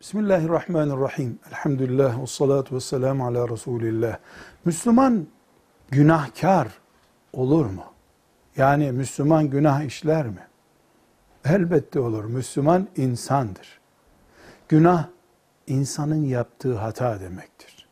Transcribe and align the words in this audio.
Bismillahirrahmanirrahim. 0.00 1.38
Elhamdülillah 1.48 2.22
ve 2.22 2.26
salatu 2.26 2.74
ve 2.74 2.80
selamu 2.80 3.26
ala 3.26 3.48
Resulillah. 3.48 4.18
Müslüman 4.64 5.26
günahkar 5.90 6.68
olur 7.32 7.66
mu? 7.66 7.84
Yani 8.56 8.92
Müslüman 8.92 9.50
günah 9.50 9.82
işler 9.82 10.26
mi? 10.26 10.46
Elbette 11.44 12.00
olur. 12.00 12.24
Müslüman 12.24 12.88
insandır. 12.96 13.80
Günah 14.68 15.08
insanın 15.66 16.24
yaptığı 16.24 16.76
hata 16.76 17.20
demektir. 17.20 17.88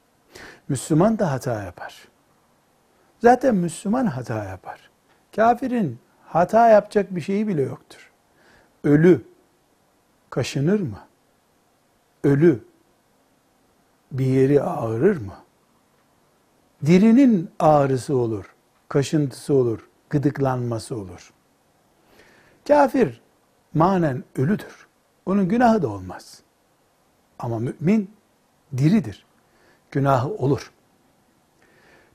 Müslüman 0.68 1.18
da 1.18 1.32
hata 1.32 1.62
yapar. 1.62 2.08
Zaten 3.20 3.54
Müslüman 3.54 4.06
hata 4.06 4.44
yapar. 4.44 4.90
Kafirin 5.36 5.98
hata 6.26 6.68
yapacak 6.68 7.14
bir 7.14 7.20
şeyi 7.20 7.48
bile 7.48 7.62
yoktur. 7.62 8.10
Ölü 8.84 9.24
kaşınır 10.30 10.80
mı? 10.80 11.07
Ölü 12.28 12.64
bir 14.12 14.26
yeri 14.26 14.62
ağrır 14.62 15.16
mı? 15.16 15.34
Dirinin 16.86 17.50
ağrısı 17.58 18.16
olur, 18.16 18.54
kaşıntısı 18.88 19.54
olur, 19.54 19.88
gıdıklanması 20.10 20.96
olur. 20.96 21.32
Kafir 22.68 23.20
manen 23.74 24.24
ölüdür. 24.36 24.86
Onun 25.26 25.48
günahı 25.48 25.82
da 25.82 25.88
olmaz. 25.88 26.42
Ama 27.38 27.58
mümin 27.58 28.10
diridir. 28.76 29.26
Günahı 29.90 30.28
olur. 30.28 30.72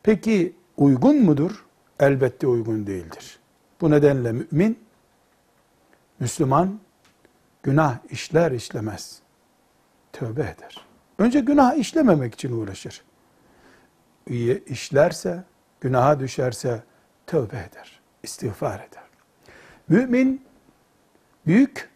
Peki 0.04 0.56
uygun 0.78 1.24
mudur? 1.24 1.66
Elbette 2.00 2.48
uygun 2.48 2.88
değildir. 2.88 3.40
Bu 3.82 3.92
nedenle 3.92 4.32
mümin, 4.32 4.80
Müslüman 6.20 6.80
günah 7.64 7.98
işler 8.10 8.52
işlemez. 8.52 9.23
Tövbe 10.14 10.42
eder. 10.42 10.86
Önce 11.18 11.40
günah 11.40 11.76
işlememek 11.76 12.34
için 12.34 12.52
uğraşır. 12.62 13.04
İyi 14.28 14.66
işlerse, 14.66 15.44
günaha 15.82 16.20
düşerse 16.20 16.84
tövbe 17.28 17.58
eder, 17.58 18.00
istiğfar 18.24 18.76
eder. 18.76 19.04
Mümin 19.88 20.46
büyük 21.46 21.90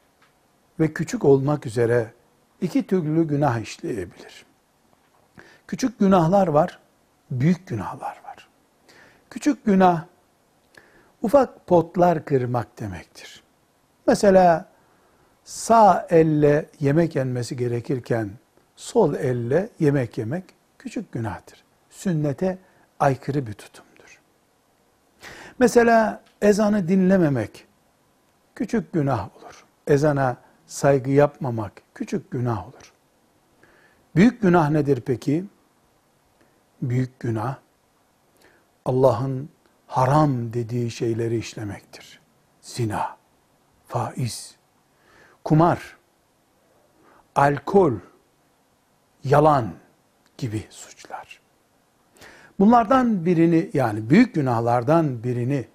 ve 0.79 0.93
küçük 0.93 1.25
olmak 1.25 1.65
üzere 1.65 2.13
iki 2.61 2.87
türlü 2.87 3.27
günah 3.27 3.59
işleyebilir. 3.59 4.45
Küçük 5.67 5.99
günahlar 5.99 6.47
var, 6.47 6.79
büyük 7.31 7.67
günahlar 7.67 8.21
var. 8.25 8.49
Küçük 9.29 9.65
günah 9.65 10.05
ufak 11.21 11.67
potlar 11.67 12.25
kırmak 12.25 12.79
demektir. 12.79 13.43
Mesela 14.07 14.69
sağ 15.47 16.07
elle 16.09 16.65
yemek 16.79 17.15
yenmesi 17.15 17.57
gerekirken 17.57 18.29
sol 18.75 19.13
elle 19.13 19.69
yemek 19.79 20.17
yemek 20.17 20.43
küçük 20.77 21.11
günahtır. 21.11 21.63
Sünnete 21.89 22.57
aykırı 22.99 23.47
bir 23.47 23.53
tutumdur. 23.53 24.21
Mesela 25.59 26.23
ezanı 26.41 26.87
dinlememek 26.87 27.65
küçük 28.55 28.93
günah 28.93 29.37
olur. 29.37 29.65
Ezana 29.87 30.37
saygı 30.65 31.11
yapmamak 31.11 31.81
küçük 31.95 32.31
günah 32.31 32.67
olur. 32.67 32.93
Büyük 34.15 34.41
günah 34.41 34.69
nedir 34.69 35.01
peki? 35.05 35.45
Büyük 36.81 37.19
günah 37.19 37.55
Allah'ın 38.85 39.49
haram 39.87 40.53
dediği 40.53 40.91
şeyleri 40.91 41.37
işlemektir. 41.37 42.19
Zina, 42.61 43.17
faiz, 43.87 44.56
kumar, 45.47 45.97
alkol, 47.35 47.93
yalan 49.23 49.73
gibi 50.37 50.67
suçlar. 50.69 51.39
Bunlardan 52.59 53.25
birini 53.25 53.69
yani 53.73 54.09
büyük 54.09 54.35
günahlardan 54.35 55.23
birini 55.23 55.67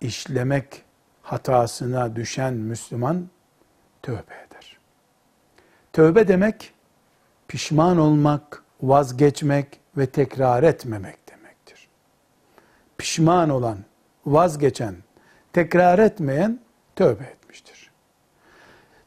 işlemek 0.00 0.84
hatasına 1.22 2.16
düşen 2.16 2.54
Müslüman 2.54 3.28
tövbe 4.02 4.34
eder. 4.48 4.78
Tövbe 5.92 6.28
demek 6.28 6.72
pişman 7.48 7.98
olmak, 7.98 8.64
vazgeçmek 8.82 9.80
ve 9.96 10.06
tekrar 10.06 10.62
etmemek 10.62 11.28
demektir. 11.28 11.88
Pişman 12.98 13.50
olan, 13.50 13.78
vazgeçen, 14.26 14.96
tekrar 15.52 15.98
etmeyen 15.98 16.60
tövbe 16.96 17.24
etmiştir. 17.24 17.79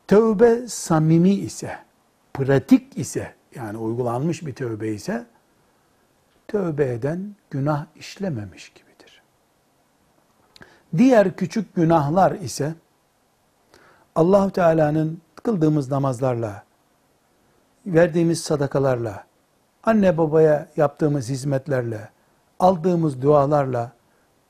Tövbe 0.07 0.67
samimi 0.67 1.33
ise, 1.33 1.77
pratik 2.33 2.97
ise, 2.97 3.33
yani 3.55 3.77
uygulanmış 3.77 4.45
bir 4.45 4.55
tövbe 4.55 4.87
ise, 4.87 5.25
tövbe 6.47 6.93
eden 6.93 7.35
günah 7.49 7.85
işlememiş 7.95 8.69
gibidir. 8.69 9.21
Diğer 10.97 11.35
küçük 11.35 11.75
günahlar 11.75 12.31
ise, 12.31 12.73
Allahu 14.15 14.51
Teala'nın 14.51 15.21
kıldığımız 15.35 15.91
namazlarla, 15.91 16.63
verdiğimiz 17.85 18.41
sadakalarla, 18.41 19.25
anne 19.83 20.17
babaya 20.17 20.69
yaptığımız 20.77 21.29
hizmetlerle, 21.29 22.09
aldığımız 22.59 23.21
dualarla 23.21 23.91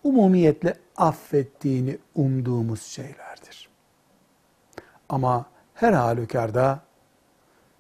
umumiyetle 0.04 0.74
affettiğini 0.98 1.98
umduğumuz 2.16 2.82
şeylerdir. 2.82 3.73
Ama 5.14 5.46
her 5.74 5.94
halükarda 5.94 6.80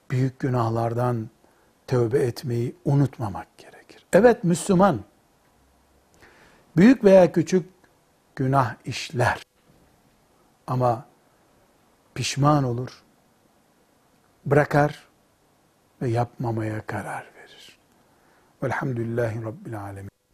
büyük 0.09 0.39
günahlardan 0.39 1.29
tövbe 1.87 2.19
etmeyi 2.19 2.75
unutmamak 2.85 3.57
gerekir. 3.57 4.05
Evet 4.13 4.43
Müslüman 4.43 4.99
büyük 6.77 7.03
veya 7.03 7.31
küçük 7.31 7.69
günah 8.35 8.75
işler. 8.85 9.43
Ama 10.67 11.05
pişman 12.15 12.63
olur, 12.63 13.03
bırakar 14.45 15.07
ve 16.01 16.09
yapmamaya 16.09 16.85
karar 16.85 17.31
verir. 17.35 17.79
Velhamdülillahi 18.63 19.45
Rabbil 19.45 19.81
Alemin. 19.81 20.12